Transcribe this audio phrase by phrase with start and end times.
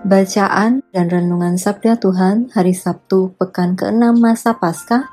[0.00, 5.04] Bacaan dan Renungan Sabda Tuhan Hari Sabtu Pekan ke-6 Masa Paskah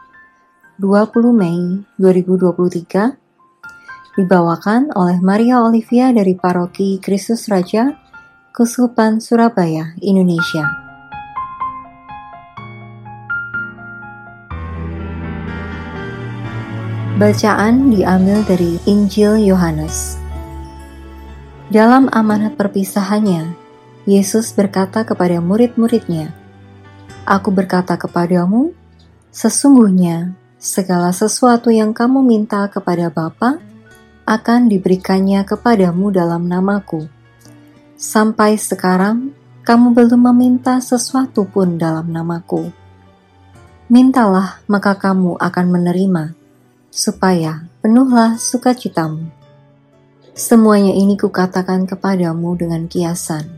[0.80, 8.00] 20 Mei 2023 dibawakan oleh Maria Olivia dari Paroki Kristus Raja
[8.55, 10.63] Kuskupan Surabaya, Indonesia.
[17.20, 20.16] Bacaan diambil dari Injil Yohanes.
[21.76, 23.66] Dalam amanat perpisahannya,
[24.08, 26.32] Yesus berkata kepada murid-muridnya,
[27.27, 28.72] Aku berkata kepadamu,
[29.36, 33.60] sesungguhnya segala sesuatu yang kamu minta kepada Bapa
[34.24, 37.04] akan diberikannya kepadamu dalam namaku.
[38.00, 39.35] Sampai sekarang,
[39.68, 42.72] kamu belum meminta sesuatu pun dalam namaku.
[43.91, 46.32] Mintalah, maka kamu akan menerima,
[46.88, 49.28] supaya penuhlah sukacitamu.
[50.32, 53.57] Semuanya ini kukatakan kepadamu dengan kiasan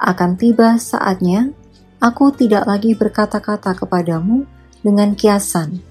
[0.00, 1.52] akan tiba saatnya
[2.00, 4.48] aku tidak lagi berkata-kata kepadamu
[4.80, 5.84] dengan kiasan,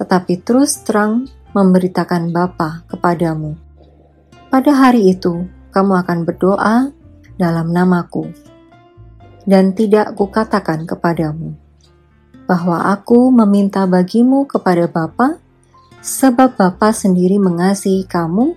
[0.00, 3.52] tetapi terus terang memberitakan Bapa kepadamu.
[4.48, 6.76] Pada hari itu, kamu akan berdoa
[7.36, 8.32] dalam namaku,
[9.44, 11.52] dan tidak kukatakan kepadamu
[12.48, 15.40] bahwa aku meminta bagimu kepada Bapa,
[16.00, 18.56] sebab Bapa sendiri mengasihi kamu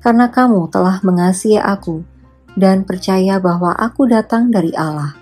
[0.00, 2.06] karena kamu telah mengasihi aku
[2.56, 5.12] dan percaya bahwa aku datang dari Allah.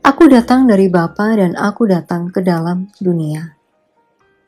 [0.00, 3.58] Aku datang dari Bapa dan aku datang ke dalam dunia.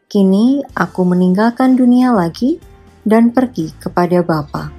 [0.09, 2.57] Kini aku meninggalkan dunia lagi
[3.05, 4.73] dan pergi kepada Bapa.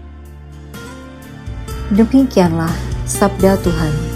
[1.94, 2.74] Demikianlah
[3.06, 4.12] sabda Tuhan.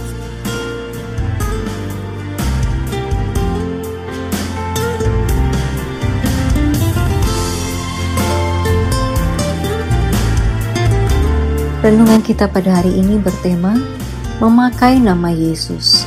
[11.87, 13.71] Renungan kita pada hari ini bertema
[14.43, 16.03] memakai nama Yesus.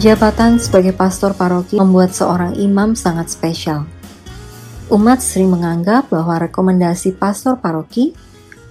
[0.00, 3.84] Jabatan sebagai pastor paroki membuat seorang imam sangat spesial.
[4.88, 8.16] Umat sering menganggap bahwa rekomendasi pastor paroki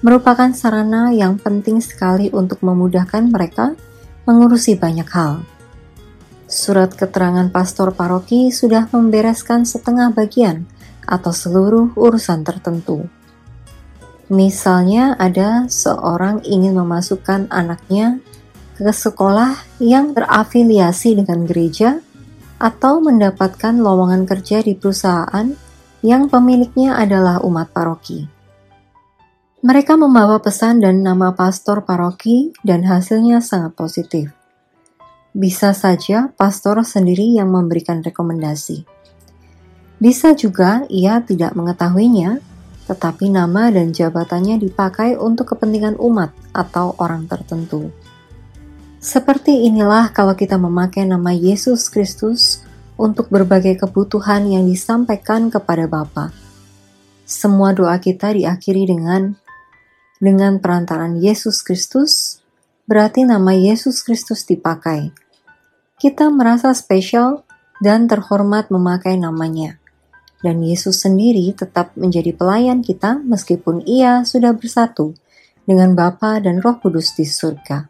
[0.01, 3.77] merupakan sarana yang penting sekali untuk memudahkan mereka
[4.25, 5.45] mengurusi banyak hal.
[6.49, 10.65] Surat keterangan pastor paroki sudah membereskan setengah bagian
[11.05, 13.05] atau seluruh urusan tertentu.
[14.25, 18.17] Misalnya ada seorang ingin memasukkan anaknya
[18.73, 22.01] ke sekolah yang terafiliasi dengan gereja
[22.57, 25.53] atau mendapatkan lowongan kerja di perusahaan
[26.01, 28.25] yang pemiliknya adalah umat paroki.
[29.65, 34.29] Mereka membawa pesan dan nama pastor paroki dan hasilnya sangat positif.
[35.33, 38.85] Bisa saja pastor sendiri yang memberikan rekomendasi.
[39.97, 42.54] Bisa juga ia tidak mengetahuinya
[42.85, 47.89] tetapi nama dan jabatannya dipakai untuk kepentingan umat atau orang tertentu.
[49.01, 52.65] Seperti inilah kalau kita memakai nama Yesus Kristus
[52.97, 56.33] untuk berbagai kebutuhan yang disampaikan kepada Bapa.
[57.25, 59.37] Semua doa kita diakhiri dengan
[60.21, 62.39] dengan perantaran Yesus Kristus,
[62.89, 65.13] berarti nama Yesus Kristus dipakai.
[66.01, 67.45] Kita merasa spesial
[67.83, 69.84] dan terhormat memakai namanya
[70.45, 75.17] dan Yesus sendiri tetap menjadi pelayan kita meskipun ia sudah bersatu
[75.65, 77.89] dengan Bapa dan Roh Kudus di surga.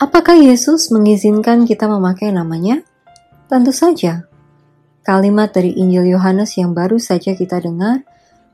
[0.00, 2.80] Apakah Yesus mengizinkan kita memakai namanya?
[3.52, 4.24] Tentu saja.
[5.04, 8.00] Kalimat dari Injil Yohanes yang baru saja kita dengar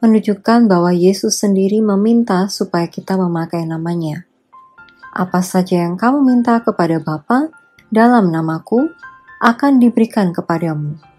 [0.03, 4.27] menunjukkan bahwa Yesus sendiri meminta supaya kita memakai namanya.
[5.15, 7.49] Apa saja yang kamu minta kepada Bapa
[7.95, 8.91] dalam namaku
[9.41, 11.16] akan diberikan kepadamu.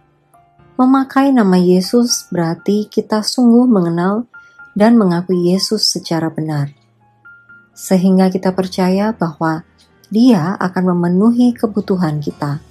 [0.77, 4.29] Memakai nama Yesus berarti kita sungguh mengenal
[4.77, 6.69] dan mengakui Yesus secara benar,
[7.73, 9.65] sehingga kita percaya bahwa
[10.13, 12.61] Dia akan memenuhi kebutuhan kita.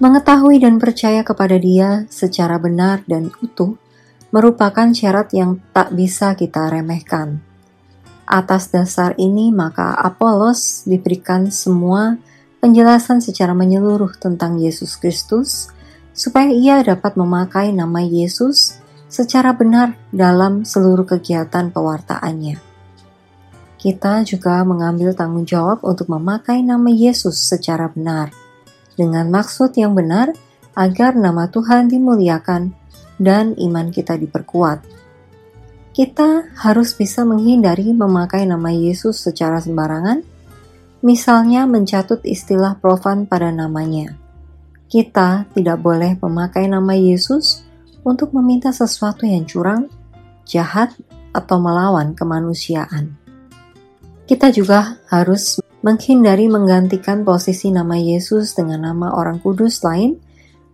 [0.00, 3.76] Mengetahui dan percaya kepada Dia secara benar dan utuh
[4.32, 7.44] merupakan syarat yang tak bisa kita remehkan.
[8.24, 12.16] Atas dasar ini, maka Apolos diberikan semua
[12.64, 15.68] penjelasan secara menyeluruh tentang Yesus Kristus
[16.20, 18.76] supaya ia dapat memakai nama Yesus
[19.08, 22.60] secara benar dalam seluruh kegiatan pewartaannya.
[23.80, 28.28] Kita juga mengambil tanggung jawab untuk memakai nama Yesus secara benar,
[29.00, 30.36] dengan maksud yang benar
[30.76, 32.76] agar nama Tuhan dimuliakan
[33.16, 34.84] dan iman kita diperkuat.
[35.96, 40.20] Kita harus bisa menghindari memakai nama Yesus secara sembarangan,
[41.00, 44.19] misalnya mencatut istilah profan pada namanya.
[44.90, 47.62] Kita tidak boleh memakai nama Yesus
[48.02, 49.86] untuk meminta sesuatu yang curang,
[50.42, 50.90] jahat,
[51.30, 53.14] atau melawan kemanusiaan.
[54.26, 60.18] Kita juga harus menghindari menggantikan posisi nama Yesus dengan nama orang kudus lain,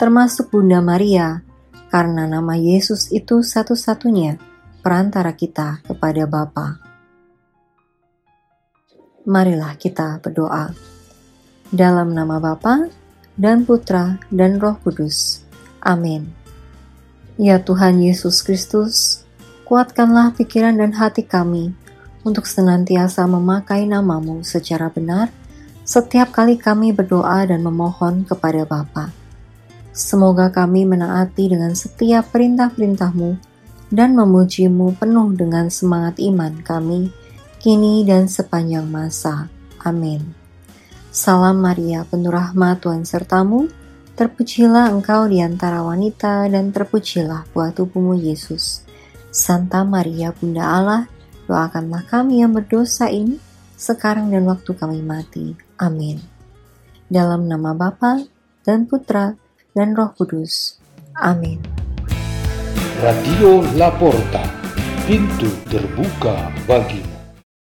[0.01, 1.45] termasuk Bunda Maria,
[1.93, 4.41] karena nama Yesus itu satu-satunya
[4.81, 6.81] perantara kita kepada Bapa.
[9.29, 10.73] Marilah kita berdoa.
[11.69, 13.06] Dalam nama Bapa
[13.37, 15.45] dan Putra dan Roh Kudus.
[15.85, 16.33] Amin.
[17.37, 19.23] Ya Tuhan Yesus Kristus,
[19.69, 21.77] kuatkanlah pikiran dan hati kami
[22.25, 25.29] untuk senantiasa memakai namamu secara benar
[25.87, 29.15] setiap kali kami berdoa dan memohon kepada Bapa.
[29.95, 33.39] Semoga kami menaati dengan setiap perintah-perintahmu
[33.95, 37.15] dan memujimu penuh dengan semangat iman kami,
[37.63, 39.47] kini dan sepanjang masa.
[39.87, 40.46] Amin.
[41.17, 43.73] Salam Maria, penuh rahmat Tuhan sertamu,
[44.21, 48.85] terpujilah engkau di antara wanita dan terpujilah buah tubuhmu Yesus.
[49.33, 51.09] Santa Maria Bunda Allah,
[51.49, 53.41] doakanlah kami yang berdosa ini,
[53.81, 55.57] sekarang dan waktu kami mati.
[55.81, 56.21] Amin.
[57.09, 58.21] Dalam nama Bapa
[58.61, 59.33] dan Putra
[59.73, 60.77] dan Roh Kudus.
[61.17, 61.65] Amin.
[63.01, 64.45] Radio Laporta,
[65.09, 67.16] pintu terbuka bagimu.